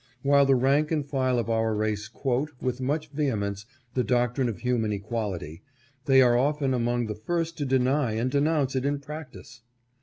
[0.23, 4.61] While the rank and file of our race quote, with much vehemence, the doctrine of
[4.61, 5.61] human equality,
[6.05, 9.61] they are often among the first to deny and denounce it in practice.